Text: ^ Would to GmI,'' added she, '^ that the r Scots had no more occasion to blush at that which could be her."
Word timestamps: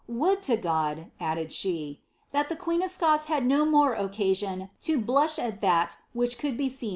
^ 0.01 0.03
Would 0.15 0.41
to 0.49 0.57
GmI,'' 0.57 1.11
added 1.19 1.53
she, 1.53 2.01
'^ 2.29 2.31
that 2.31 2.49
the 2.49 2.57
r 2.59 2.87
Scots 2.87 3.25
had 3.25 3.45
no 3.45 3.65
more 3.65 3.93
occasion 3.93 4.71
to 4.81 4.99
blush 4.99 5.37
at 5.37 5.61
that 5.61 5.97
which 6.13 6.39
could 6.39 6.57
be 6.57 6.69
her." 6.69 6.75